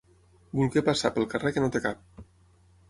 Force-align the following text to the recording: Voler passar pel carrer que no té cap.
Voler 0.61 0.83
passar 0.87 1.11
pel 1.19 1.29
carrer 1.35 1.55
que 1.57 1.65
no 1.67 1.71
té 1.77 1.85
cap. 1.87 2.23